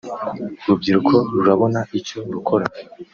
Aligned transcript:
urubyiruko 0.63 1.13
rurabona 1.33 1.79
icyo 1.99 2.17
rukora 2.33 2.65